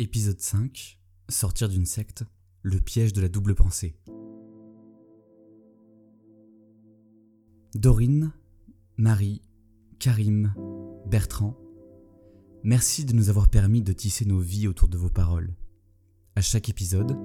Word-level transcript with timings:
Épisode 0.00 0.40
5 0.40 0.96
Sortir 1.28 1.68
d'une 1.68 1.84
secte, 1.84 2.22
le 2.62 2.78
piège 2.78 3.12
de 3.12 3.20
la 3.20 3.28
double 3.28 3.56
pensée. 3.56 3.96
Dorine, 7.74 8.30
Marie, 8.96 9.42
Karim, 9.98 10.54
Bertrand, 11.04 11.58
merci 12.62 13.06
de 13.06 13.12
nous 13.12 13.28
avoir 13.28 13.48
permis 13.48 13.82
de 13.82 13.92
tisser 13.92 14.24
nos 14.24 14.38
vies 14.38 14.68
autour 14.68 14.86
de 14.86 14.96
vos 14.96 15.10
paroles. 15.10 15.52
À 16.36 16.42
chaque 16.42 16.68
épisode, 16.68 17.18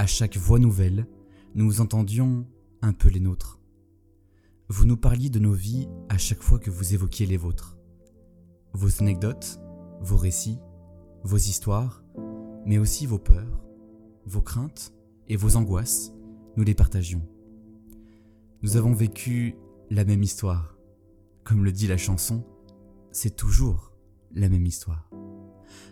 à 0.00 0.06
chaque 0.08 0.36
voix 0.36 0.58
nouvelle, 0.58 1.06
nous 1.54 1.80
entendions 1.80 2.48
un 2.82 2.94
peu 2.94 3.10
les 3.10 3.20
nôtres. 3.20 3.60
Vous 4.68 4.86
nous 4.86 4.96
parliez 4.96 5.30
de 5.30 5.38
nos 5.38 5.52
vies 5.52 5.86
à 6.08 6.18
chaque 6.18 6.42
fois 6.42 6.58
que 6.58 6.72
vous 6.72 6.94
évoquiez 6.94 7.26
les 7.26 7.36
vôtres. 7.36 7.78
Vos 8.72 9.00
anecdotes, 9.00 9.60
vos 10.00 10.16
récits, 10.16 10.58
vos 11.22 11.36
histoires, 11.36 12.02
mais 12.68 12.76
aussi 12.76 13.06
vos 13.06 13.18
peurs, 13.18 13.64
vos 14.26 14.42
craintes 14.42 14.92
et 15.26 15.36
vos 15.36 15.56
angoisses, 15.56 16.12
nous 16.58 16.64
les 16.64 16.74
partagions. 16.74 17.26
Nous 18.60 18.76
avons 18.76 18.92
vécu 18.92 19.56
la 19.88 20.04
même 20.04 20.22
histoire. 20.22 20.76
Comme 21.44 21.64
le 21.64 21.72
dit 21.72 21.86
la 21.86 21.96
chanson, 21.96 22.44
c'est 23.10 23.34
toujours 23.34 23.94
la 24.34 24.50
même 24.50 24.66
histoire. 24.66 25.08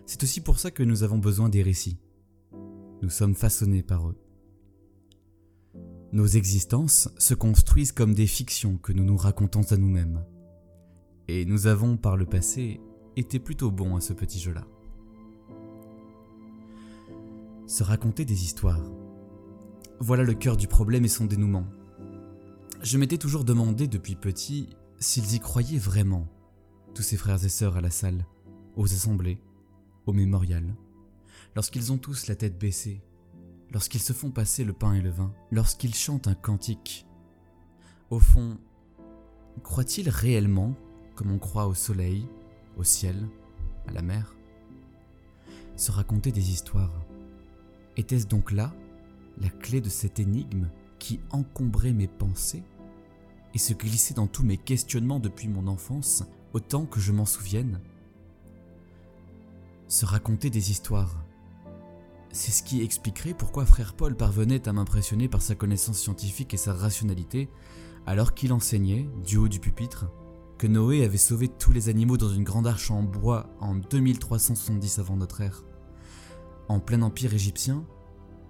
C'est 0.05 0.23
aussi 0.23 0.43
pour 0.43 0.59
ça 0.59 0.71
que 0.71 0.83
nous 0.83 1.03
avons 1.03 1.17
besoin 1.17 1.49
des 1.49 1.63
récits. 1.63 1.99
Nous 3.01 3.09
sommes 3.09 3.35
façonnés 3.35 3.83
par 3.83 4.11
eux. 4.11 4.21
Nos 6.13 6.27
existences 6.27 7.09
se 7.17 7.33
construisent 7.33 7.93
comme 7.93 8.13
des 8.13 8.27
fictions 8.27 8.77
que 8.77 8.93
nous 8.93 9.05
nous 9.05 9.17
racontons 9.17 9.63
à 9.73 9.79
nous-mêmes. 9.79 10.27
Et 11.27 11.47
nous 11.47 11.69
avons 11.69 11.97
par 11.97 12.19
le 12.19 12.27
passé 12.27 12.83
été 13.17 13.39
plutôt 13.39 13.71
bons 13.71 13.97
à 13.97 14.03
ce 14.03 14.13
petit 14.13 14.39
jeu-là. 14.39 14.67
Se 17.67 17.83
raconter 17.83 18.25
des 18.25 18.45
histoires. 18.45 18.85
Voilà 19.99 20.23
le 20.23 20.35
cœur 20.35 20.57
du 20.57 20.69
problème 20.69 21.05
et 21.05 21.09
son 21.09 21.25
dénouement. 21.25 21.67
Je 22.81 22.97
m'étais 22.97 23.19
toujours 23.19 23.45
demandé 23.45 23.89
depuis 23.89 24.15
petit 24.15 24.69
s'ils 25.01 25.35
y 25.35 25.41
croyaient 25.41 25.77
vraiment, 25.77 26.29
tous 26.95 27.03
ces 27.03 27.17
frères 27.17 27.45
et 27.45 27.49
sœurs 27.49 27.77
à 27.77 27.81
la 27.81 27.91
salle, 27.91 28.25
aux 28.77 28.93
assemblées, 28.93 29.41
au 30.07 30.13
mémorial, 30.13 30.77
lorsqu'ils 31.57 31.93
ont 31.93 31.99
tous 31.99 32.29
la 32.29 32.37
tête 32.37 32.57
baissée, 32.57 33.03
lorsqu'ils 33.73 34.01
se 34.01 34.13
font 34.13 34.31
passer 34.31 34.63
le 34.63 34.73
pain 34.73 34.95
et 34.95 35.03
le 35.03 35.11
vin, 35.11 35.35
lorsqu'ils 35.51 35.95
chantent 35.95 36.29
un 36.29 36.35
cantique. 36.35 37.05
Au 38.11 38.21
fond, 38.21 38.59
croient-ils 39.65 40.09
réellement 40.09 40.77
comme 41.17 41.33
on 41.33 41.39
croit 41.39 41.67
au 41.67 41.75
soleil, 41.75 42.29
au 42.77 42.85
ciel, 42.85 43.29
à 43.89 43.93
la 43.93 44.03
mer 44.03 44.37
Se 45.75 45.91
raconter 45.91 46.31
des 46.31 46.53
histoires? 46.53 47.06
Était-ce 47.97 48.27
donc 48.27 48.53
là 48.53 48.75
la 49.41 49.49
clé 49.49 49.81
de 49.81 49.89
cette 49.89 50.19
énigme 50.19 50.69
qui 50.99 51.21
encombrait 51.31 51.93
mes 51.93 52.09
pensées 52.09 52.63
et 53.55 53.59
se 53.59 53.75
glissait 53.75 54.15
dans 54.15 54.27
tous 54.27 54.43
mes 54.43 54.57
questionnements 54.59 55.21
depuis 55.21 55.49
mon 55.49 55.67
enfance, 55.67 56.25
autant 56.53 56.85
que 56.87 57.01
je 57.01 57.13
m'en 57.13 57.25
souvienne? 57.25 57.81
Se 59.89 60.05
raconter 60.05 60.51
des 60.51 60.71
histoires. 60.71 61.25
C'est 62.33 62.53
ce 62.53 62.63
qui 62.63 62.83
expliquerait 62.83 63.35
pourquoi 63.35 63.65
frère 63.65 63.95
Paul 63.95 64.15
parvenait 64.15 64.69
à 64.69 64.73
m'impressionner 64.73 65.29
par 65.29 65.41
sa 65.41 65.55
connaissance 65.55 65.99
scientifique 65.99 66.53
et 66.53 66.59
sa 66.59 66.75
rationalité, 66.75 67.49
alors 68.05 68.35
qu'il 68.35 68.53
enseignait, 68.53 69.09
du 69.25 69.39
haut 69.39 69.49
du 69.49 69.61
pupitre, 69.61 70.07
que 70.59 70.67
Noé 70.67 71.05
avait 71.05 71.17
sauvé 71.17 71.49
tous 71.49 71.73
les 71.73 71.89
animaux 71.89 72.17
dans 72.17 72.29
une 72.29 72.45
grande 72.45 72.67
arche 72.67 72.91
en 72.91 73.03
bois 73.03 73.49
en 73.61 73.75
2370 73.75 74.99
avant 74.99 75.17
notre 75.17 75.41
ère, 75.41 75.65
en 76.69 76.81
plein 76.81 77.03
empire 77.03 77.35
égyptien, 77.35 77.85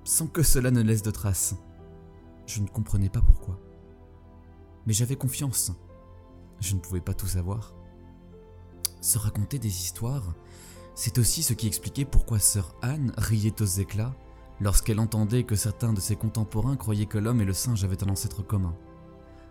sans 0.05 0.27
que 0.27 0.43
cela 0.43 0.71
ne 0.71 0.83
laisse 0.83 1.03
de 1.03 1.11
traces. 1.11 1.57
Je 2.47 2.61
ne 2.61 2.69
comprenais 2.69 3.09
pas 3.09 3.21
pourquoi. 3.21 3.61
Mais 4.87 4.93
j'avais 4.93 5.17
confiance. 5.17 5.73
Je 6.61 6.75
ne 6.75 6.81
pouvais 6.81 7.01
pas 7.01 7.15
tout 7.15 7.27
savoir. 7.27 7.75
Se 9.01 9.19
raconter 9.19 9.59
des 9.59 9.69
histoires, 9.69 10.35
c'est 10.95 11.19
aussi 11.19 11.43
ce 11.43 11.53
qui 11.53 11.67
expliquait 11.67 12.05
pourquoi 12.05 12.39
sœur 12.39 12.75
Anne 12.83 13.13
riait 13.19 13.61
aux 13.61 13.67
éclats 13.67 14.15
lorsqu'elle 14.61 15.01
entendait 15.01 15.45
que 15.45 15.55
certains 15.55 15.93
de 15.93 16.01
ses 16.01 16.17
contemporains 16.17 16.77
croyaient 16.77 17.07
que 17.07 17.19
l'homme 17.19 17.41
et 17.41 17.45
le 17.45 17.53
singe 17.53 17.85
avaient 17.85 18.03
un 18.03 18.09
ancêtre 18.09 18.43
commun, 18.43 18.75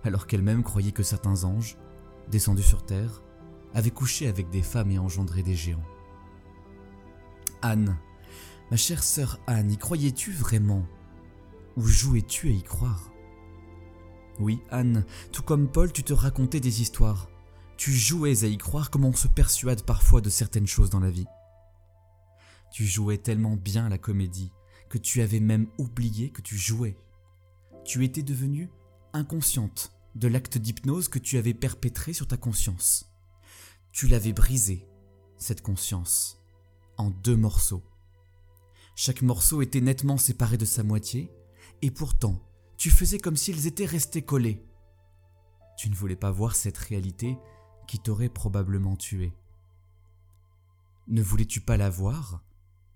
alors 0.04 0.26
qu'elle-même 0.26 0.64
croyait 0.64 0.92
que 0.92 1.04
certains 1.04 1.44
anges, 1.44 1.78
descendus 2.32 2.64
sur 2.64 2.84
terre, 2.84 3.22
avaient 3.74 3.92
couché 3.92 4.28
avec 4.28 4.50
des 4.50 4.64
femmes 4.64 4.92
et 4.92 4.98
engendré 4.98 5.44
des 5.44 5.54
géants. 5.54 5.84
Anne, 7.62 7.98
ma 8.72 8.78
chère 8.78 9.04
sœur 9.04 9.40
Anne, 9.48 9.72
y 9.72 9.78
croyais-tu 9.78 10.32
vraiment? 10.32 10.86
Ou 11.78 11.86
jouais-tu 11.86 12.50
à 12.50 12.52
y 12.52 12.64
croire? 12.64 13.12
Oui, 14.40 14.62
Anne, 14.70 15.06
tout 15.32 15.44
comme 15.44 15.70
Paul, 15.70 15.92
tu 15.92 16.04
te 16.04 16.14
racontais 16.14 16.60
des 16.60 16.82
histoires. 16.82 17.30
Tu 17.78 17.92
jouais 17.92 18.44
à 18.44 18.48
y 18.48 18.58
croire 18.58 18.90
comme 18.90 19.06
on 19.06 19.14
se 19.14 19.28
persuade 19.28 19.84
parfois 19.84 20.22
de 20.22 20.30
certaines 20.30 20.68
choses 20.68 20.90
dans 20.90 21.00
la 21.00 21.10
vie. 21.10 21.28
Tu 22.72 22.86
jouais 22.86 23.18
tellement 23.18 23.56
bien 23.56 23.90
la 23.90 23.98
comédie 23.98 24.52
que 24.90 24.98
tu 24.98 25.22
avais 25.22 25.40
même 25.40 25.68
oublié 25.78 26.30
que 26.30 26.42
tu 26.42 26.58
jouais. 26.58 26.98
Tu 27.84 28.04
étais 28.04 28.24
devenue 28.24 28.70
inconsciente 29.14 29.94
de 30.16 30.28
l'acte 30.28 30.58
d'hypnose 30.58 31.08
que 31.08 31.20
tu 31.20 31.38
avais 31.38 31.54
perpétré 31.54 32.14
sur 32.14 32.28
ta 32.28 32.38
conscience. 32.38 33.12
Tu 33.92 34.08
l'avais 34.08 34.34
brisé, 34.34 34.88
cette 35.38 35.62
conscience, 35.62 36.42
en 36.98 37.10
deux 37.10 37.36
morceaux. 37.36 37.84
Chaque 38.96 39.22
morceau 39.22 39.62
était 39.62 39.82
nettement 39.82 40.18
séparé 40.18 40.58
de 40.58 40.64
sa 40.64 40.82
moitié, 40.82 41.30
et 41.82 41.92
pourtant, 41.92 42.42
tu 42.78 42.90
faisais 42.90 43.20
comme 43.20 43.36
s'ils 43.36 43.68
étaient 43.68 43.86
restés 43.86 44.22
collés. 44.22 44.66
Tu 45.78 45.90
ne 45.90 45.96
voulais 45.96 46.16
pas 46.16 46.32
voir 46.32 46.56
cette 46.56 46.78
réalité 46.78 47.38
qui 47.88 48.00
t'aurait 48.00 48.30
probablement 48.30 48.96
tué. 48.96 49.34
Ne 51.08 51.22
voulais-tu 51.22 51.60
pas 51.60 51.76
la 51.76 51.90
voir, 51.90 52.42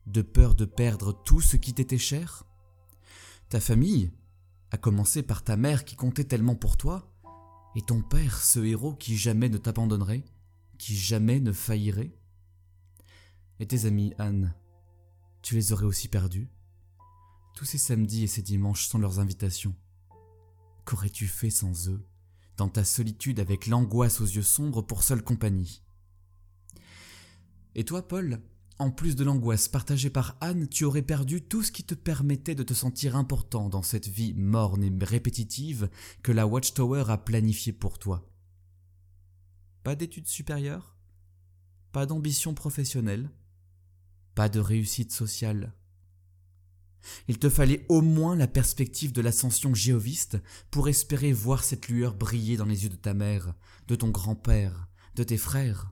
de 0.07 0.21
peur 0.21 0.55
de 0.55 0.65
perdre 0.65 1.11
tout 1.23 1.41
ce 1.41 1.57
qui 1.57 1.73
t'était 1.73 1.97
cher? 1.97 2.45
Ta 3.49 3.59
famille, 3.59 4.11
à 4.71 4.77
commencer 4.77 5.21
par 5.21 5.43
ta 5.43 5.57
mère 5.57 5.83
qui 5.83 5.97
comptait 5.97 6.23
tellement 6.23 6.55
pour 6.55 6.77
toi, 6.77 7.11
et 7.75 7.81
ton 7.81 8.01
père, 8.01 8.41
ce 8.41 8.59
héros 8.59 8.95
qui 8.95 9.17
jamais 9.17 9.49
ne 9.49 9.57
t'abandonnerait, 9.57 10.23
qui 10.77 10.95
jamais 10.95 11.41
ne 11.41 11.51
faillirait? 11.51 12.15
Et 13.59 13.67
tes 13.67 13.85
amis, 13.85 14.13
Anne, 14.17 14.55
tu 15.41 15.55
les 15.55 15.73
aurais 15.73 15.85
aussi 15.85 16.07
perdus 16.07 16.49
Tous 17.55 17.65
ces 17.65 17.77
samedis 17.77 18.23
et 18.23 18.27
ces 18.27 18.41
dimanches 18.41 18.87
sans 18.87 18.99
leurs 18.99 19.19
invitations. 19.19 19.75
Qu'aurais-tu 20.85 21.27
fait 21.27 21.49
sans 21.49 21.89
eux, 21.89 22.05
dans 22.57 22.69
ta 22.69 22.83
solitude 22.83 23.39
avec 23.39 23.67
l'angoisse 23.67 24.21
aux 24.21 24.25
yeux 24.25 24.43
sombres 24.43 24.81
pour 24.81 25.03
seule 25.03 25.23
compagnie? 25.23 25.83
Et 27.75 27.85
toi, 27.85 28.07
Paul, 28.07 28.41
en 28.79 28.91
plus 28.91 29.15
de 29.15 29.23
l'angoisse 29.23 29.67
partagée 29.67 30.09
par 30.09 30.37
Anne, 30.41 30.67
tu 30.67 30.85
aurais 30.85 31.01
perdu 31.01 31.41
tout 31.41 31.63
ce 31.63 31.71
qui 31.71 31.83
te 31.83 31.95
permettait 31.95 32.55
de 32.55 32.63
te 32.63 32.73
sentir 32.73 33.15
important 33.15 33.69
dans 33.69 33.83
cette 33.83 34.07
vie 34.07 34.33
morne 34.33 34.83
et 34.83 35.05
répétitive 35.05 35.89
que 36.23 36.31
la 36.31 36.47
Watchtower 36.47 37.05
a 37.09 37.17
planifiée 37.17 37.73
pour 37.73 37.99
toi. 37.99 38.25
Pas 39.83 39.95
d'études 39.95 40.27
supérieures, 40.27 40.97
pas 41.91 42.05
d'ambition 42.05 42.53
professionnelle, 42.53 43.29
pas 44.39 44.47
de 44.47 44.61
réussite 44.61 45.11
sociale. 45.11 45.73
Il 47.27 47.39
te 47.39 47.49
fallait 47.49 47.85
au 47.89 48.01
moins 48.01 48.37
la 48.37 48.47
perspective 48.47 49.11
de 49.11 49.19
l'ascension 49.19 49.73
géoviste 49.73 50.37
pour 50.71 50.87
espérer 50.87 51.33
voir 51.33 51.61
cette 51.61 51.89
lueur 51.89 52.15
briller 52.15 52.55
dans 52.55 52.63
les 52.63 52.85
yeux 52.85 52.89
de 52.89 52.95
ta 52.95 53.13
mère, 53.13 53.53
de 53.89 53.95
ton 53.95 54.07
grand-père, 54.07 54.87
de 55.15 55.23
tes 55.23 55.37
frères. 55.37 55.91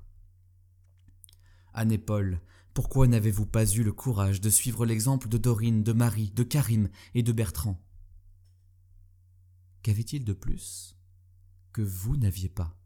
Anne 1.74 1.92
et 1.92 1.98
Paul, 1.98 2.40
pourquoi 2.74 3.06
n'avez-vous 3.08 3.46
pas 3.46 3.70
eu 3.70 3.84
le 3.84 3.92
courage 3.92 4.40
de 4.40 4.50
suivre 4.50 4.86
l'exemple 4.86 5.28
de 5.28 5.38
Dorine, 5.38 5.84
de 5.84 5.92
Marie, 5.92 6.32
de 6.32 6.44
Karim 6.44 6.88
et 7.16 7.24
de 7.24 7.34
Bertrand? 7.34 7.84
Qu'avait-il 9.84 10.24
de 10.24 10.32
plus 10.32 10.96
que 11.74 11.82
vous 11.82 12.16
n'aviez 12.16 12.48
pas? 12.48 12.77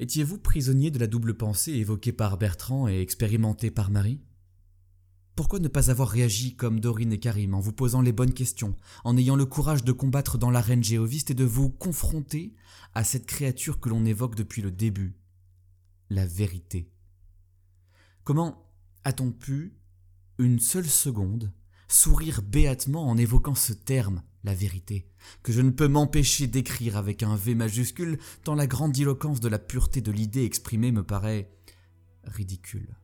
Étiez-vous 0.00 0.38
prisonnier 0.38 0.92
de 0.92 0.98
la 1.00 1.08
double 1.08 1.34
pensée 1.34 1.72
évoquée 1.72 2.12
par 2.12 2.38
Bertrand 2.38 2.86
et 2.86 3.00
expérimentée 3.00 3.72
par 3.72 3.90
Marie? 3.90 4.20
Pourquoi 5.34 5.58
ne 5.58 5.66
pas 5.66 5.90
avoir 5.90 6.08
réagi 6.08 6.54
comme 6.54 6.78
Dorine 6.78 7.12
et 7.12 7.18
Karim 7.18 7.52
en 7.52 7.58
vous 7.58 7.72
posant 7.72 8.00
les 8.00 8.12
bonnes 8.12 8.32
questions, 8.32 8.76
en 9.02 9.16
ayant 9.16 9.34
le 9.34 9.44
courage 9.44 9.82
de 9.82 9.90
combattre 9.90 10.38
dans 10.38 10.52
l'arène 10.52 10.84
géoviste 10.84 11.32
et 11.32 11.34
de 11.34 11.42
vous 11.42 11.68
confronter 11.68 12.54
à 12.94 13.02
cette 13.02 13.26
créature 13.26 13.80
que 13.80 13.88
l'on 13.88 14.04
évoque 14.04 14.36
depuis 14.36 14.62
le 14.62 14.70
début, 14.70 15.16
la 16.10 16.26
vérité? 16.26 16.92
Comment 18.22 18.70
a-t-on 19.02 19.32
pu, 19.32 19.80
une 20.38 20.60
seule 20.60 20.88
seconde, 20.88 21.52
sourire 21.88 22.42
béatement 22.42 23.08
en 23.08 23.16
évoquant 23.16 23.54
ce 23.54 23.72
terme, 23.72 24.22
la 24.44 24.54
vérité, 24.54 25.08
que 25.42 25.52
je 25.52 25.62
ne 25.62 25.70
peux 25.70 25.88
m'empêcher 25.88 26.46
d'écrire 26.46 26.96
avec 26.96 27.22
un 27.22 27.34
V 27.34 27.54
majuscule 27.54 28.18
tant 28.44 28.54
la 28.54 28.66
grandiloquence 28.66 29.40
de 29.40 29.48
la 29.48 29.58
pureté 29.58 30.00
de 30.00 30.12
l'idée 30.12 30.44
exprimée 30.44 30.92
me 30.92 31.02
paraît 31.02 31.50
ridicule. 32.24 32.96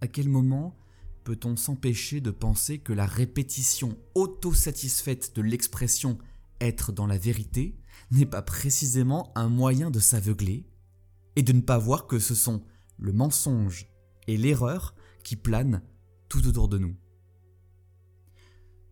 À 0.00 0.06
quel 0.06 0.28
moment 0.28 0.76
peut-on 1.24 1.56
s'empêcher 1.56 2.20
de 2.20 2.30
penser 2.30 2.78
que 2.78 2.92
la 2.92 3.06
répétition 3.06 3.96
autosatisfaite 4.14 5.34
de 5.34 5.42
l'expression 5.42 6.18
être 6.60 6.92
dans 6.92 7.06
la 7.06 7.18
vérité 7.18 7.76
n'est 8.10 8.26
pas 8.26 8.42
précisément 8.42 9.32
un 9.34 9.48
moyen 9.48 9.90
de 9.90 10.00
s'aveugler 10.00 10.66
et 11.36 11.42
de 11.42 11.52
ne 11.52 11.60
pas 11.60 11.78
voir 11.78 12.06
que 12.06 12.18
ce 12.18 12.34
sont 12.34 12.62
le 12.98 13.12
mensonge 13.12 13.88
et 14.26 14.36
l'erreur 14.36 14.94
qui 15.24 15.36
planent 15.36 15.82
autour 16.40 16.68
de 16.68 16.78
nous. 16.78 16.96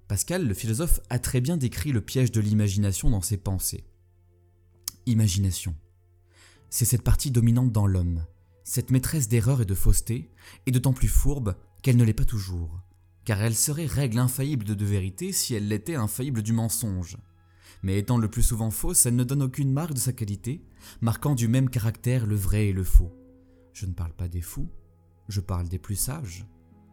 Pascal, 0.08 0.46
le 0.46 0.54
philosophe, 0.54 1.00
a 1.08 1.18
très 1.18 1.40
bien 1.40 1.56
décrit 1.56 1.92
le 1.92 2.00
piège 2.00 2.32
de 2.32 2.40
l'imagination 2.40 3.10
dans 3.10 3.22
ses 3.22 3.36
pensées. 3.36 3.84
Imagination. 5.06 5.74
C'est 6.68 6.84
cette 6.84 7.02
partie 7.02 7.30
dominante 7.30 7.72
dans 7.72 7.86
l'homme, 7.86 8.24
cette 8.64 8.90
maîtresse 8.90 9.28
d'erreur 9.28 9.62
et 9.62 9.66
de 9.66 9.74
fausseté, 9.74 10.30
et 10.66 10.72
d'autant 10.72 10.92
plus 10.92 11.08
fourbe 11.08 11.56
qu'elle 11.82 11.96
ne 11.96 12.04
l'est 12.04 12.12
pas 12.12 12.24
toujours, 12.24 12.80
car 13.24 13.40
elle 13.40 13.54
serait 13.54 13.86
règle 13.86 14.18
infaillible 14.18 14.64
de 14.64 14.84
vérité 14.84 15.32
si 15.32 15.54
elle 15.54 15.68
l'était 15.68 15.94
infaillible 15.94 16.42
du 16.42 16.52
mensonge. 16.52 17.16
Mais 17.82 17.98
étant 17.98 18.18
le 18.18 18.28
plus 18.28 18.42
souvent 18.42 18.70
fausse, 18.70 19.06
elle 19.06 19.16
ne 19.16 19.24
donne 19.24 19.42
aucune 19.42 19.72
marque 19.72 19.94
de 19.94 19.98
sa 19.98 20.12
qualité, 20.12 20.64
marquant 21.00 21.34
du 21.34 21.48
même 21.48 21.70
caractère 21.70 22.26
le 22.26 22.36
vrai 22.36 22.68
et 22.68 22.72
le 22.72 22.84
faux. 22.84 23.12
Je 23.72 23.86
ne 23.86 23.94
parle 23.94 24.12
pas 24.12 24.28
des 24.28 24.42
fous, 24.42 24.68
je 25.28 25.40
parle 25.40 25.68
des 25.68 25.78
plus 25.78 25.96
sages. 25.96 26.44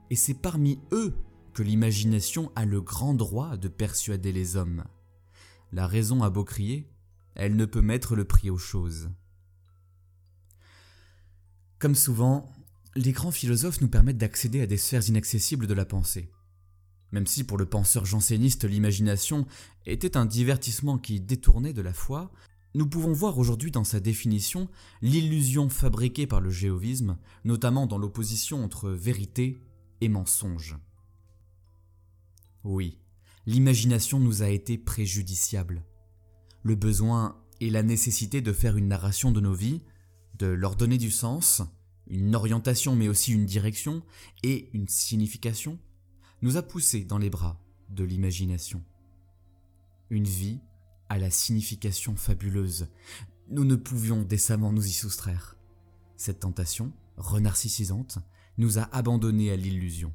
Et 0.09 0.15
c'est 0.15 0.33
parmi 0.33 0.80
eux 0.92 1.13
que 1.54 1.63
l'imagination 1.63 2.51
a 2.56 2.65
le 2.65 2.81
grand 2.81 3.13
droit 3.13 3.57
de 3.57 3.68
persuader 3.68 4.31
les 4.31 4.56
hommes. 4.56 4.83
La 5.71 5.88
raison 5.88 6.24
a 6.24 6.30
beau 6.30 6.44
crier, 6.44 6.88
elle 7.36 7.56
ne 7.56 7.65
peut 7.65 7.81
mettre 7.81 8.15
le 8.15 8.25
prix 8.25 8.50
aux 8.50 8.57
choses. 8.57 9.09
Comme 11.80 11.95
souvent, 11.95 12.51
les 12.95 13.12
grands 13.12 13.31
philosophes 13.31 13.81
nous 13.81 13.88
permettent 13.88 14.18
d'accéder 14.18 14.62
à 14.62 14.68
des 14.68 14.77
sphères 14.77 15.07
inaccessibles 15.07 15.68
de 15.68 15.74
la 15.74 15.86
pensée. 15.86 16.31
Même 17.12 17.27
si 17.27 17.44
pour 17.44 17.57
le 17.57 17.65
penseur 17.65 18.06
janséniste 18.06 18.65
l'imagination 18.65 19.45
était 19.86 20.18
un 20.18 20.25
divertissement 20.25 20.98
qui 20.98 21.19
détournait 21.19 21.74
de 21.74 21.81
la 21.81 21.94
foi, 21.94 22.31
nous 22.74 22.88
pouvons 22.88 23.13
voir 23.13 23.38
aujourd'hui 23.38 23.71
dans 23.71 23.83
sa 23.83 24.00
définition 24.00 24.69
l'illusion 25.01 25.69
fabriquée 25.69 26.27
par 26.27 26.42
le 26.42 26.50
géovisme, 26.50 27.18
notamment 27.45 27.88
dans 27.88 27.98
l'opposition 27.98 28.63
entre 28.63 28.89
vérité 28.89 29.57
et 30.01 30.09
mensonge. 30.09 30.77
Oui, 32.63 32.99
l'imagination 33.45 34.19
nous 34.19 34.44
a 34.44 34.49
été 34.49 34.77
préjudiciable. 34.77 35.83
Le 36.63 36.75
besoin 36.75 37.41
et 37.59 37.69
la 37.69 37.83
nécessité 37.83 38.41
de 38.41 38.53
faire 38.53 38.77
une 38.77 38.88
narration 38.88 39.31
de 39.31 39.39
nos 39.39 39.53
vies, 39.53 39.81
de 40.38 40.47
leur 40.47 40.75
donner 40.75 40.97
du 40.97 41.11
sens, 41.11 41.61
une 42.07 42.35
orientation 42.35 42.95
mais 42.95 43.07
aussi 43.07 43.33
une 43.33 43.45
direction 43.45 44.03
et 44.44 44.69
une 44.73 44.88
signification, 44.88 45.79
nous 46.41 46.57
a 46.57 46.61
poussés 46.61 47.03
dans 47.03 47.17
les 47.17 47.29
bras 47.29 47.59
de 47.89 48.03
l'imagination. 48.03 48.83
Une 50.09 50.25
vie 50.25 50.59
à 51.09 51.17
la 51.17 51.31
signification 51.31 52.15
fabuleuse. 52.15 52.88
Nous 53.49 53.65
ne 53.65 53.75
pouvions 53.75 54.23
décemment 54.23 54.71
nous 54.71 54.85
y 54.85 54.91
soustraire. 54.91 55.57
Cette 56.17 56.41
tentation, 56.41 56.91
renarcissisante, 57.17 58.19
nous 58.57 58.80
a 58.80 58.83
abandonnés 58.95 59.51
à 59.51 59.56
l'illusion. 59.56 60.13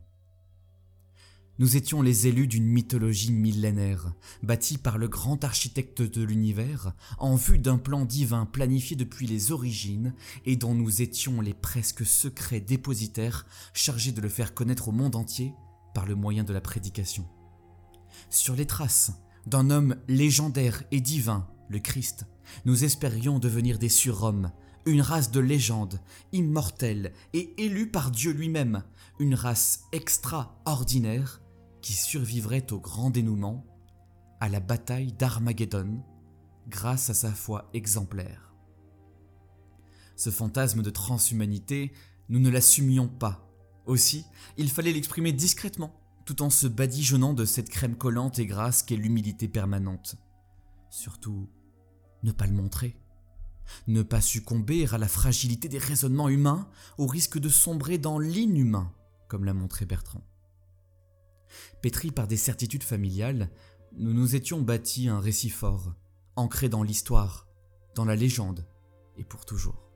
Nous 1.58 1.76
étions 1.76 2.00
les 2.00 2.26
élus 2.26 2.46
d'une 2.46 2.66
mythologie 2.66 3.30
millénaire, 3.30 4.14
bâtie 4.42 4.78
par 4.78 4.96
le 4.96 5.06
grand 5.06 5.44
architecte 5.44 6.00
de 6.00 6.22
l'univers, 6.22 6.94
en 7.18 7.36
vue 7.36 7.58
d'un 7.58 7.76
plan 7.78 8.04
divin 8.04 8.46
planifié 8.46 8.96
depuis 8.96 9.26
les 9.26 9.52
origines 9.52 10.14
et 10.46 10.56
dont 10.56 10.74
nous 10.74 11.02
étions 11.02 11.40
les 11.40 11.54
presque 11.54 12.06
secrets 12.06 12.60
dépositaires 12.60 13.46
chargés 13.74 14.12
de 14.12 14.22
le 14.22 14.30
faire 14.30 14.54
connaître 14.54 14.88
au 14.88 14.92
monde 14.92 15.14
entier 15.14 15.52
par 15.94 16.06
le 16.06 16.14
moyen 16.14 16.42
de 16.42 16.54
la 16.54 16.62
prédication. 16.62 17.28
Sur 18.30 18.56
les 18.56 18.66
traces 18.66 19.12
d'un 19.46 19.70
homme 19.70 19.96
légendaire 20.08 20.82
et 20.90 21.00
divin, 21.00 21.46
le 21.68 21.80
Christ, 21.80 22.26
nous 22.64 22.84
espérions 22.84 23.38
devenir 23.38 23.78
des 23.78 23.88
surhommes, 23.88 24.52
une 24.86 25.00
race 25.00 25.30
de 25.30 25.40
légende, 25.40 26.00
immortelle 26.32 27.12
et 27.32 27.54
élue 27.62 27.90
par 27.90 28.10
Dieu 28.10 28.32
lui-même, 28.32 28.82
une 29.18 29.34
race 29.34 29.84
extraordinaire 29.92 31.40
qui 31.80 31.92
survivrait 31.92 32.72
au 32.72 32.80
grand 32.80 33.10
dénouement, 33.10 33.64
à 34.40 34.48
la 34.48 34.60
bataille 34.60 35.12
d'Armageddon, 35.12 36.02
grâce 36.68 37.10
à 37.10 37.14
sa 37.14 37.32
foi 37.32 37.70
exemplaire. 37.74 38.54
Ce 40.16 40.30
fantasme 40.30 40.82
de 40.82 40.90
transhumanité, 40.90 41.92
nous 42.28 42.38
ne 42.38 42.50
l'assumions 42.50 43.08
pas. 43.08 43.48
Aussi, 43.86 44.24
il 44.56 44.70
fallait 44.70 44.92
l'exprimer 44.92 45.32
discrètement, 45.32 45.92
tout 46.24 46.42
en 46.42 46.50
se 46.50 46.66
badigeonnant 46.66 47.34
de 47.34 47.44
cette 47.44 47.68
crème 47.68 47.96
collante 47.96 48.38
et 48.38 48.46
grasse 48.46 48.82
qu'est 48.82 48.96
l'humilité 48.96 49.48
permanente. 49.48 50.16
Surtout, 50.90 51.48
ne 52.22 52.32
pas 52.32 52.46
le 52.46 52.52
montrer. 52.52 53.01
Ne 53.86 54.02
pas 54.02 54.20
succomber 54.20 54.86
à 54.92 54.98
la 54.98 55.08
fragilité 55.08 55.68
des 55.68 55.78
raisonnements 55.78 56.28
humains 56.28 56.68
au 56.98 57.06
risque 57.06 57.38
de 57.38 57.48
sombrer 57.48 57.98
dans 57.98 58.18
l'inhumain, 58.18 58.92
comme 59.28 59.44
l'a 59.44 59.54
montré 59.54 59.86
Bertrand. 59.86 60.24
Pétris 61.80 62.10
par 62.10 62.26
des 62.26 62.36
certitudes 62.36 62.82
familiales, 62.82 63.50
nous 63.96 64.14
nous 64.14 64.36
étions 64.36 64.62
bâtis 64.62 65.08
un 65.08 65.20
récit 65.20 65.50
fort, 65.50 65.94
ancré 66.36 66.68
dans 66.68 66.82
l'histoire, 66.82 67.46
dans 67.94 68.04
la 68.04 68.16
légende, 68.16 68.66
et 69.16 69.24
pour 69.24 69.44
toujours. 69.44 69.90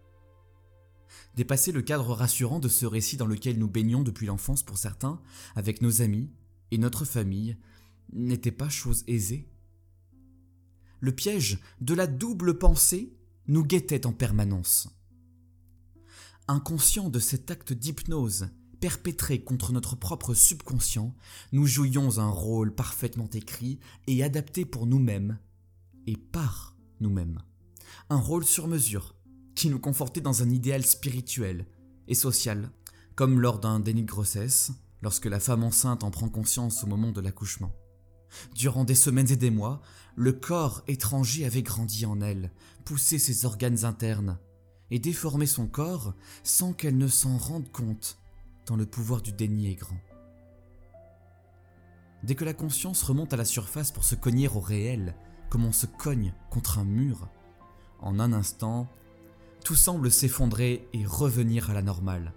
Dépasser 1.34 1.72
le 1.72 1.82
cadre 1.82 2.12
rassurant 2.12 2.60
de 2.60 2.68
ce 2.68 2.86
récit 2.86 3.16
dans 3.16 3.26
lequel 3.26 3.58
nous 3.58 3.68
baignons 3.68 4.02
depuis 4.02 4.26
l'enfance 4.26 4.62
pour 4.62 4.78
certains, 4.78 5.20
avec 5.54 5.80
nos 5.80 6.02
amis 6.02 6.30
et 6.70 6.78
notre 6.78 7.04
famille, 7.04 7.56
n'était 8.12 8.52
pas 8.52 8.68
chose 8.68 9.04
aisée. 9.06 9.48
Le 11.00 11.12
piège 11.12 11.58
de 11.80 11.94
la 11.94 12.06
double 12.06 12.58
pensée 12.58 13.15
nous 13.48 13.64
guettait 13.64 14.06
en 14.06 14.12
permanence. 14.12 14.88
Inconscient 16.48 17.10
de 17.10 17.18
cet 17.18 17.50
acte 17.50 17.72
d'hypnose 17.72 18.48
perpétré 18.80 19.42
contre 19.42 19.72
notre 19.72 19.96
propre 19.96 20.34
subconscient, 20.34 21.14
nous 21.52 21.66
jouions 21.66 22.18
un 22.18 22.28
rôle 22.28 22.74
parfaitement 22.74 23.28
écrit 23.32 23.78
et 24.06 24.22
adapté 24.22 24.64
pour 24.64 24.86
nous-mêmes 24.86 25.38
et 26.06 26.16
par 26.16 26.76
nous-mêmes. 27.00 27.40
Un 28.10 28.18
rôle 28.18 28.44
sur 28.44 28.68
mesure 28.68 29.14
qui 29.54 29.70
nous 29.70 29.78
confortait 29.78 30.20
dans 30.20 30.42
un 30.42 30.50
idéal 30.50 30.84
spirituel 30.84 31.66
et 32.08 32.14
social, 32.14 32.70
comme 33.14 33.40
lors 33.40 33.58
d'un 33.58 33.80
déni 33.80 34.02
de 34.02 34.06
grossesse, 34.06 34.72
lorsque 35.02 35.26
la 35.26 35.40
femme 35.40 35.64
enceinte 35.64 36.04
en 36.04 36.10
prend 36.10 36.28
conscience 36.28 36.84
au 36.84 36.86
moment 36.86 37.12
de 37.12 37.20
l'accouchement. 37.20 37.74
Durant 38.54 38.84
des 38.84 38.94
semaines 38.94 39.30
et 39.30 39.36
des 39.36 39.50
mois, 39.50 39.80
le 40.14 40.32
corps 40.32 40.82
étranger 40.88 41.44
avait 41.44 41.62
grandi 41.62 42.06
en 42.06 42.20
elle, 42.20 42.50
poussé 42.84 43.18
ses 43.18 43.44
organes 43.44 43.84
internes, 43.84 44.38
et 44.90 44.98
déformé 44.98 45.46
son 45.46 45.66
corps 45.66 46.14
sans 46.42 46.72
qu'elle 46.72 46.96
ne 46.96 47.08
s'en 47.08 47.36
rende 47.36 47.70
compte, 47.70 48.18
tant 48.64 48.76
le 48.76 48.86
pouvoir 48.86 49.20
du 49.20 49.32
déni 49.32 49.70
est 49.70 49.74
grand. 49.74 50.00
Dès 52.22 52.34
que 52.34 52.44
la 52.44 52.54
conscience 52.54 53.02
remonte 53.02 53.32
à 53.32 53.36
la 53.36 53.44
surface 53.44 53.92
pour 53.92 54.04
se 54.04 54.14
cogner 54.14 54.48
au 54.48 54.60
réel, 54.60 55.14
comme 55.50 55.64
on 55.64 55.72
se 55.72 55.86
cogne 55.86 56.34
contre 56.50 56.78
un 56.78 56.84
mur, 56.84 57.28
en 58.00 58.18
un 58.18 58.32
instant, 58.32 58.88
tout 59.64 59.74
semble 59.74 60.10
s'effondrer 60.10 60.88
et 60.92 61.04
revenir 61.04 61.70
à 61.70 61.74
la 61.74 61.82
normale. 61.82 62.32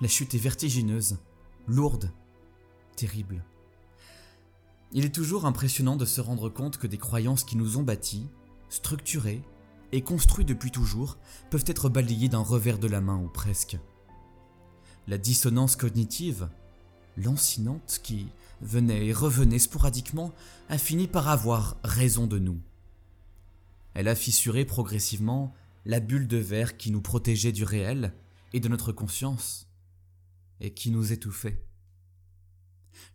La 0.00 0.08
chute 0.08 0.34
est 0.34 0.38
vertigineuse, 0.38 1.18
lourde, 1.66 2.10
terrible. 2.96 3.44
Il 4.96 5.04
est 5.04 5.14
toujours 5.14 5.44
impressionnant 5.44 5.96
de 5.96 6.04
se 6.04 6.20
rendre 6.20 6.48
compte 6.48 6.78
que 6.78 6.86
des 6.86 6.98
croyances 6.98 7.42
qui 7.42 7.56
nous 7.56 7.78
ont 7.78 7.82
bâtis, 7.82 8.28
structurées 8.68 9.42
et 9.90 10.02
construits 10.02 10.44
depuis 10.44 10.70
toujours 10.70 11.18
peuvent 11.50 11.64
être 11.66 11.88
balayées 11.88 12.28
d'un 12.28 12.38
revers 12.38 12.78
de 12.78 12.86
la 12.86 13.00
main 13.00 13.18
ou 13.18 13.28
presque. 13.28 13.76
La 15.08 15.18
dissonance 15.18 15.74
cognitive, 15.74 16.48
lancinante 17.16 17.98
qui 18.04 18.28
venait 18.60 19.08
et 19.08 19.12
revenait 19.12 19.58
sporadiquement, 19.58 20.32
a 20.68 20.78
fini 20.78 21.08
par 21.08 21.28
avoir 21.28 21.76
raison 21.82 22.28
de 22.28 22.38
nous. 22.38 22.60
Elle 23.94 24.06
a 24.06 24.14
fissuré 24.14 24.64
progressivement 24.64 25.52
la 25.86 25.98
bulle 25.98 26.28
de 26.28 26.36
verre 26.36 26.76
qui 26.76 26.92
nous 26.92 27.02
protégeait 27.02 27.52
du 27.52 27.64
réel 27.64 28.14
et 28.52 28.60
de 28.60 28.68
notre 28.68 28.92
conscience, 28.92 29.68
et 30.60 30.72
qui 30.72 30.92
nous 30.92 31.12
étouffait. 31.12 31.66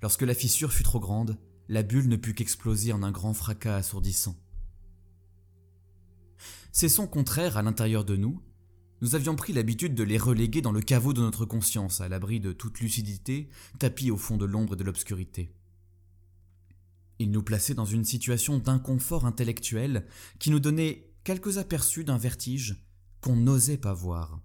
Lorsque 0.02 0.24
la 0.24 0.34
fissure 0.34 0.74
fut 0.74 0.84
trop 0.84 1.00
grande, 1.00 1.38
la 1.70 1.84
bulle 1.84 2.10
ne 2.10 2.16
put 2.16 2.34
qu'exploser 2.34 2.92
en 2.92 3.04
un 3.04 3.12
grand 3.12 3.36
fracas 3.36 3.78
assourdissant. 3.78 4.36
Ces 6.72 6.90
sons 6.90 7.08
contraires 7.08 7.58
à 7.58 7.62
l'intérieur 7.62 8.04
de 8.04 8.16
nous, 8.16 8.42
nous 9.02 9.16
avions 9.16 9.36
pris 9.36 9.54
l'habitude 9.54 9.96
de 9.96 10.04
les 10.04 10.18
reléguer 10.18 10.62
dans 10.62 10.72
le 10.72 10.82
caveau 10.82 11.14
de 11.14 11.22
notre 11.22 11.46
conscience, 11.46 12.02
à 12.02 12.10
l'abri 12.10 12.40
de 12.40 12.52
toute 12.52 12.80
lucidité, 12.80 13.50
tapis 13.78 14.12
au 14.12 14.18
fond 14.18 14.36
de 14.36 14.46
l'ombre 14.46 14.74
et 14.74 14.78
de 14.78 14.84
l'obscurité. 14.84 15.54
Ils 17.20 17.32
nous 17.32 17.44
plaçaient 17.44 17.76
dans 17.76 17.86
une 17.86 18.06
situation 18.06 18.58
d'inconfort 18.58 19.26
intellectuel 19.26 20.08
qui 20.40 20.50
nous 20.50 20.60
donnait 20.60 21.14
quelques 21.24 21.60
aperçus 21.60 22.04
d'un 22.04 22.18
vertige 22.18 22.84
qu'on 23.22 23.36
n'osait 23.36 23.78
pas 23.78 23.94
voir. 23.94 24.42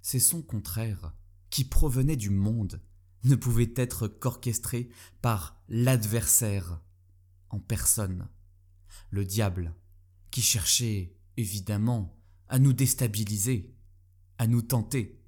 Ces 0.00 0.20
sons 0.20 0.42
contraires 0.42 1.14
qui 1.50 1.64
provenait 1.64 2.16
du 2.16 2.30
monde 2.30 2.80
ne 3.24 3.36
pouvait 3.36 3.72
être 3.76 4.08
qu'orchestré 4.08 4.88
par 5.20 5.62
l'adversaire 5.68 6.80
en 7.50 7.60
personne, 7.60 8.28
le 9.10 9.24
diable, 9.24 9.74
qui 10.30 10.42
cherchait 10.42 11.14
évidemment 11.36 12.18
à 12.48 12.58
nous 12.58 12.72
déstabiliser, 12.72 13.74
à 14.38 14.46
nous 14.46 14.62
tenter. 14.62 15.20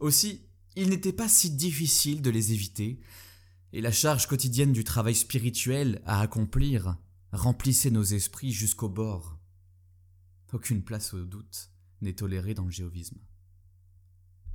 Aussi, 0.00 0.46
il 0.76 0.88
n'était 0.88 1.12
pas 1.12 1.28
si 1.28 1.50
difficile 1.50 2.22
de 2.22 2.30
les 2.30 2.52
éviter, 2.52 3.00
et 3.72 3.80
la 3.80 3.92
charge 3.92 4.26
quotidienne 4.26 4.72
du 4.72 4.82
travail 4.82 5.14
spirituel 5.14 6.02
à 6.04 6.20
accomplir 6.20 6.96
remplissait 7.32 7.90
nos 7.90 8.02
esprits 8.02 8.52
jusqu'au 8.52 8.88
bord. 8.88 9.38
Aucune 10.52 10.82
place 10.82 11.14
au 11.14 11.24
doute 11.24 11.70
n'est 12.00 12.14
tolérée 12.14 12.54
dans 12.54 12.64
le 12.64 12.70
géovisme. 12.70 13.18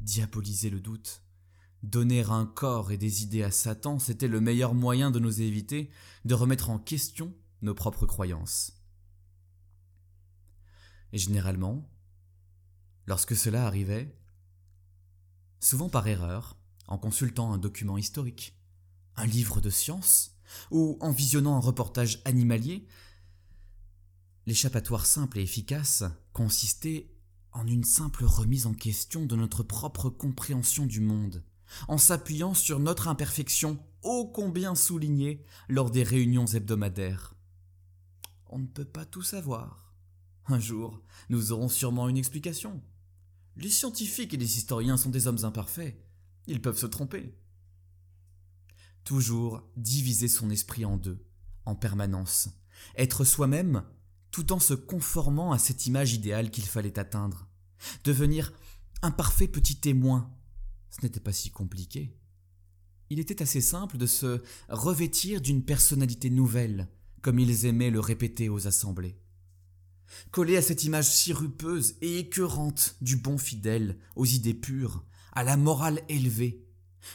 Diaboliser 0.02 0.70
le 0.70 0.82
doute, 0.82 1.24
donner 1.86 2.22
un 2.22 2.46
corps 2.46 2.92
et 2.92 2.98
des 2.98 3.24
idées 3.24 3.44
à 3.44 3.52
Satan, 3.52 4.00
c'était 4.00 4.28
le 4.28 4.42
meilleur 4.42 4.74
moyen 4.74 5.12
de 5.12 5.20
nous 5.20 5.42
éviter 5.42 5.90
de 6.26 6.34
remettre 6.34 6.70
en 6.70 6.80
question 6.80 7.34
nos 7.62 7.76
propres 7.76 8.06
croyances. 8.06 8.74
Et 11.14 11.18
généralement, 11.18 11.90
lorsque 13.06 13.36
cela 13.36 13.66
arrivait, 13.66 14.18
souvent 15.60 15.90
par 15.90 16.08
erreur, 16.08 16.58
en 16.88 16.98
consultant 16.98 17.54
un 17.54 17.58
document 17.58 17.98
historique, 17.98 18.60
un 19.16 19.26
livre 19.26 19.62
de 19.62 19.70
science, 19.70 20.38
ou 20.72 20.98
en 21.02 21.12
visionnant 21.12 21.56
un 21.56 21.60
reportage 21.60 22.22
animalier, 22.26 22.88
l'échappatoire 24.46 25.06
simple 25.06 25.40
et 25.40 25.44
efficace 25.44 26.04
consistait 26.34 27.12
en 27.52 27.66
une 27.68 27.84
simple 27.84 28.26
remise 28.26 28.66
en 28.66 28.74
question 28.74 29.26
de 29.26 29.36
notre 29.36 29.64
propre 29.64 30.10
compréhension 30.10 30.86
du 30.86 31.00
monde, 31.00 31.44
en 31.88 31.98
s'appuyant 31.98 32.54
sur 32.54 32.80
notre 32.80 33.08
imperfection 33.08 33.80
ô 34.04 34.28
combien 34.28 34.76
soulignée 34.76 35.44
lors 35.68 35.90
des 35.90 36.04
réunions 36.04 36.46
hebdomadaires. 36.46 37.36
On 38.48 38.60
ne 38.60 38.68
peut 38.68 38.86
pas 38.86 39.06
tout 39.06 39.24
savoir. 39.24 39.94
Un 40.48 40.60
jour, 40.60 41.02
nous 41.30 41.52
aurons 41.52 41.70
sûrement 41.70 42.08
une 42.08 42.18
explication. 42.18 42.82
Les 43.58 43.70
scientifiques 43.70 44.34
et 44.34 44.38
les 44.38 44.58
historiens 44.58 44.98
sont 44.98 45.10
des 45.10 45.28
hommes 45.28 45.44
imparfaits. 45.44 45.98
Ils 46.46 46.62
peuvent 46.62 46.78
se 46.78 46.86
tromper. 46.86 47.36
Toujours 49.04 49.64
diviser 49.76 50.28
son 50.28 50.50
esprit 50.50 50.86
en 50.86 50.98
deux, 50.98 51.26
en 51.66 51.76
permanence. 51.76 52.50
Être 52.98 53.24
soi-même 53.24 53.84
tout 54.32 54.52
en 54.52 54.60
se 54.60 54.74
conformant 54.74 55.54
à 55.54 55.58
cette 55.58 55.86
image 55.88 56.14
idéale 56.14 56.52
qu'il 56.52 56.66
fallait 56.66 57.00
atteindre. 57.00 57.48
Devenir 58.04 58.52
un 59.02 59.12
parfait 59.12 59.48
petit 59.48 59.78
témoin 59.78 60.30
ce 60.96 61.06
n'était 61.06 61.20
pas 61.20 61.34
si 61.34 61.50
compliqué. 61.50 62.16
Il 63.10 63.20
était 63.20 63.42
assez 63.42 63.62
simple 63.62 63.98
de 63.98 64.06
se 64.06 64.42
revêtir 64.70 65.42
d'une 65.42 65.64
personnalité 65.64 66.30
nouvelle, 66.30 66.88
comme 67.22 67.40
ils 67.40 67.66
aimaient 67.66 67.92
le 67.92 68.00
répéter 68.00 68.50
aux 68.50 68.68
assemblées. 68.68 69.18
Coller 70.32 70.58
à 70.58 70.62
cette 70.62 70.84
image 70.84 71.10
sirupeuse 71.10 71.96
et 72.02 72.20
écœurante 72.20 72.96
du 73.02 73.18
bon 73.18 73.38
fidèle, 73.38 73.98
aux 74.16 74.26
idées 74.26 74.54
pures, 74.54 75.04
à 75.34 75.44
la 75.44 75.58
morale 75.58 76.02
élevée, 76.08 76.66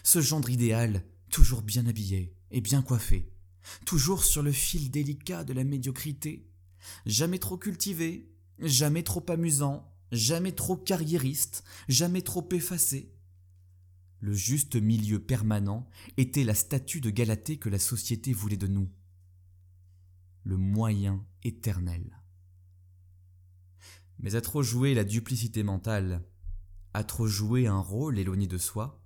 ce 0.03 0.21
gendre 0.21 0.51
idéal, 0.51 1.05
toujours 1.31 1.63
bien 1.63 1.87
habillé 1.87 2.37
et 2.51 2.61
bien 2.61 2.83
coiffé, 2.83 3.33
toujours 3.87 4.25
sur 4.25 4.43
le 4.43 4.53
fil 4.53 4.91
délicat 4.91 5.45
de 5.45 5.53
la 5.53 5.65
médiocrité, 5.65 6.49
jamais 7.07 7.39
trop 7.39 7.57
cultivé, 7.57 8.31
jamais 8.59 9.03
trop 9.03 9.25
amusant, 9.29 9.91
jamais 10.13 10.53
trop 10.53 10.77
carriériste, 10.77 11.65
jamais 11.89 12.23
trop 12.23 12.47
effacé, 12.53 13.13
le 14.21 14.35
juste 14.35 14.77
milieu 14.77 15.19
permanent 15.19 15.89
était 16.17 16.45
la 16.45 16.55
statue 16.55 17.01
de 17.01 17.11
Galatée 17.11 17.57
que 17.57 17.71
la 17.71 17.79
société 17.79 18.33
voulait 18.33 18.59
de 18.59 18.67
nous. 18.67 18.91
Le 20.45 20.57
moyen 20.57 21.25
éternel. 21.43 22.21
Mais 24.19 24.35
à 24.35 24.43
trop 24.43 24.63
jouer 24.63 24.95
la 24.95 25.05
duplicité 25.05 25.63
mentale, 25.63 26.23
à 26.93 27.03
trop 27.05 27.27
jouer 27.27 27.67
un 27.67 27.79
rôle 27.79 28.19
éloigné 28.19 28.47
de 28.47 28.59
soi, 28.59 29.03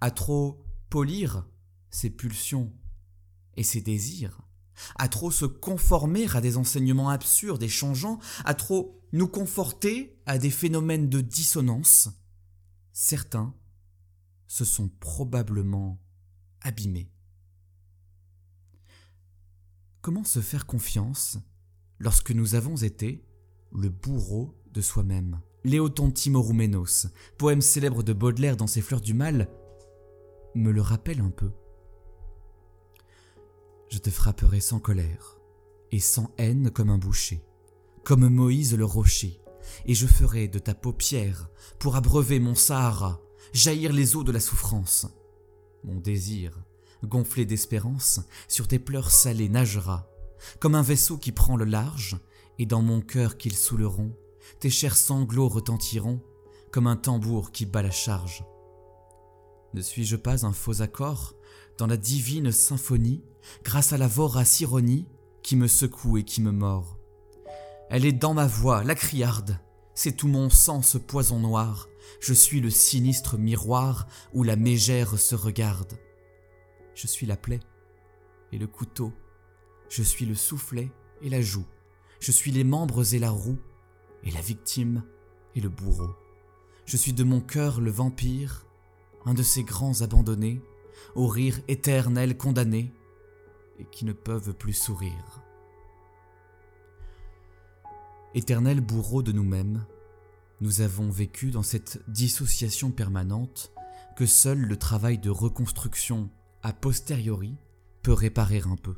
à 0.00 0.12
trop 0.12 0.64
polir 0.88 1.48
ses 1.90 2.10
pulsions 2.10 2.72
et 3.56 3.64
ses 3.64 3.80
désirs, 3.80 4.40
à 4.96 5.08
trop 5.08 5.32
se 5.32 5.46
conformer 5.46 6.28
à 6.34 6.40
des 6.40 6.56
enseignements 6.56 7.10
absurdes 7.10 7.62
et 7.62 7.68
changeants, 7.68 8.20
à 8.44 8.54
trop 8.54 9.00
nous 9.12 9.28
conforter 9.28 10.20
à 10.26 10.38
des 10.38 10.50
phénomènes 10.50 11.08
de 11.08 11.20
dissonance, 11.20 12.08
certains 12.92 13.54
se 14.46 14.64
sont 14.64 14.88
probablement 14.88 16.00
abîmés. 16.60 17.10
Comment 20.00 20.24
se 20.24 20.40
faire 20.40 20.66
confiance 20.66 21.38
lorsque 21.98 22.30
nous 22.30 22.54
avons 22.54 22.76
été 22.76 23.24
le 23.72 23.88
bourreau 23.88 24.54
de 24.70 24.80
soi-même? 24.80 25.40
Léoton 25.64 26.10
Timoroumenos, 26.10 27.06
poème 27.38 27.62
célèbre 27.62 28.02
de 28.02 28.12
Baudelaire 28.12 28.58
dans 28.58 28.66
ses 28.66 28.82
Fleurs 28.82 29.00
du 29.00 29.14
Mal, 29.14 29.48
me 30.54 30.70
le 30.70 30.82
rappelle 30.82 31.20
un 31.20 31.30
peu. 31.30 31.50
Je 33.88 33.98
te 33.98 34.10
frapperai 34.10 34.60
sans 34.60 34.78
colère 34.78 35.38
et 35.90 36.00
sans 36.00 36.30
haine 36.36 36.70
comme 36.70 36.90
un 36.90 36.98
boucher, 36.98 37.42
comme 38.04 38.28
Moïse 38.28 38.76
le 38.76 38.84
rocher, 38.84 39.40
et 39.86 39.94
je 39.94 40.06
ferai 40.06 40.48
de 40.48 40.58
ta 40.58 40.74
paupière 40.74 41.48
pour 41.78 41.96
abreuver 41.96 42.40
mon 42.40 42.54
Sahara 42.54 43.23
jaillir 43.52 43.92
les 43.92 44.16
eaux 44.16 44.24
de 44.24 44.32
la 44.32 44.40
souffrance. 44.40 45.06
Mon 45.84 46.00
désir, 46.00 46.64
gonflé 47.04 47.44
d'espérance, 47.44 48.20
sur 48.48 48.68
tes 48.68 48.78
pleurs 48.78 49.10
salés 49.10 49.48
nagera, 49.48 50.08
comme 50.60 50.74
un 50.74 50.82
vaisseau 50.82 51.18
qui 51.18 51.32
prend 51.32 51.56
le 51.56 51.64
large, 51.64 52.16
et 52.58 52.66
dans 52.66 52.82
mon 52.82 53.00
cœur 53.00 53.36
qu'ils 53.36 53.56
saouleront, 53.56 54.16
tes 54.60 54.70
chers 54.70 54.96
sanglots 54.96 55.48
retentiront, 55.48 56.20
comme 56.70 56.86
un 56.86 56.96
tambour 56.96 57.52
qui 57.52 57.66
bat 57.66 57.82
la 57.82 57.90
charge. 57.90 58.44
Ne 59.74 59.80
suis-je 59.80 60.16
pas 60.16 60.46
un 60.46 60.52
faux 60.52 60.82
accord 60.82 61.34
dans 61.78 61.86
la 61.86 61.96
divine 61.96 62.52
symphonie, 62.52 63.22
grâce 63.64 63.92
à 63.92 63.98
la 63.98 64.06
vorace 64.06 64.60
ironie 64.60 65.06
qui 65.42 65.56
me 65.56 65.66
secoue 65.66 66.18
et 66.18 66.24
qui 66.24 66.40
me 66.40 66.52
mord? 66.52 66.98
Elle 67.90 68.06
est 68.06 68.12
dans 68.12 68.34
ma 68.34 68.46
voix, 68.46 68.84
la 68.84 68.94
criarde, 68.94 69.58
c'est 69.94 70.16
tout 70.16 70.28
mon 70.28 70.50
sang 70.50 70.82
ce 70.82 70.98
poison 70.98 71.38
noir, 71.38 71.88
je 72.20 72.34
suis 72.34 72.60
le 72.60 72.70
sinistre 72.70 73.38
miroir 73.38 74.06
où 74.32 74.42
la 74.42 74.56
mégère 74.56 75.18
se 75.18 75.34
regarde. 75.34 75.98
Je 76.94 77.06
suis 77.06 77.26
la 77.26 77.36
plaie 77.36 77.60
et 78.52 78.58
le 78.58 78.66
couteau, 78.66 79.12
je 79.88 80.02
suis 80.02 80.26
le 80.26 80.34
soufflet 80.34 80.90
et 81.22 81.28
la 81.28 81.40
joue, 81.40 81.66
je 82.20 82.32
suis 82.32 82.50
les 82.50 82.64
membres 82.64 83.14
et 83.14 83.18
la 83.18 83.30
roue, 83.30 83.58
et 84.24 84.30
la 84.30 84.40
victime 84.40 85.02
et 85.54 85.60
le 85.60 85.68
bourreau. 85.68 86.14
Je 86.86 86.96
suis 86.96 87.12
de 87.12 87.24
mon 87.24 87.40
cœur 87.40 87.80
le 87.80 87.90
vampire, 87.90 88.66
un 89.24 89.34
de 89.34 89.42
ces 89.42 89.62
grands 89.62 90.02
abandonnés, 90.02 90.60
au 91.14 91.26
rire 91.26 91.60
éternel 91.68 92.36
condamné, 92.36 92.92
et 93.78 93.84
qui 93.86 94.04
ne 94.04 94.12
peuvent 94.12 94.54
plus 94.54 94.72
sourire. 94.72 95.43
Éternel 98.36 98.80
bourreau 98.80 99.22
de 99.22 99.30
nous-mêmes, 99.30 99.86
nous 100.60 100.80
avons 100.80 101.08
vécu 101.08 101.52
dans 101.52 101.62
cette 101.62 102.02
dissociation 102.08 102.90
permanente 102.90 103.72
que 104.16 104.26
seul 104.26 104.58
le 104.58 104.76
travail 104.76 105.18
de 105.18 105.30
reconstruction 105.30 106.30
a 106.64 106.72
posteriori 106.72 107.54
peut 108.02 108.12
réparer 108.12 108.62
un 108.66 108.74
peu. 108.74 108.96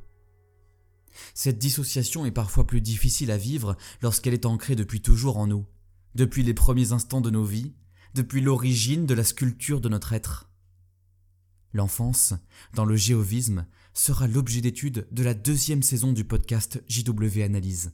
Cette 1.35 1.59
dissociation 1.59 2.25
est 2.25 2.31
parfois 2.31 2.67
plus 2.67 2.81
difficile 2.81 3.31
à 3.31 3.37
vivre 3.37 3.77
lorsqu'elle 4.01 4.33
est 4.33 4.47
ancrée 4.47 4.75
depuis 4.75 5.03
toujours 5.03 5.37
en 5.37 5.47
nous, 5.47 5.67
depuis 6.15 6.43
les 6.43 6.55
premiers 6.55 6.93
instants 6.93 7.21
de 7.21 7.31
nos 7.31 7.45
vies, 7.45 7.75
depuis 8.15 8.41
l'origine 8.41 9.05
de 9.05 9.13
la 9.13 9.25
sculpture 9.25 9.83
de 9.83 9.91
notre 9.91 10.15
être. 10.15 10.49
L'enfance, 11.75 12.33
dans 12.73 12.87
le 12.87 12.97
géovisme, 12.97 13.67
sera 13.93 14.29
l'objet 14.29 14.63
d'étude 14.63 15.07
de 15.11 15.23
la 15.23 15.35
deuxième 15.35 15.83
saison 15.83 16.15
du 16.15 16.25
podcast 16.25 16.83
JW 16.89 17.43
Analyse. 17.43 17.93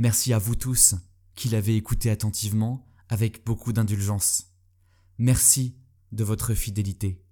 Merci 0.00 0.32
à 0.32 0.38
vous 0.38 0.54
tous 0.54 0.94
qu'il 1.34 1.54
avait 1.54 1.76
écouté 1.76 2.08
attentivement 2.08 2.86
avec 3.10 3.44
beaucoup 3.44 3.74
d'indulgence. 3.74 4.46
Merci 5.18 5.76
de 6.10 6.24
votre 6.24 6.54
fidélité. 6.54 7.22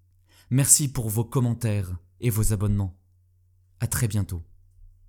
Merci 0.51 0.93
pour 0.93 1.09
vos 1.09 1.25
commentaires 1.25 1.97
et 2.21 2.29
vos 2.29 2.53
abonnements. 2.53 3.01
À 3.81 3.87
très 3.87 4.07
bientôt. 4.07 4.43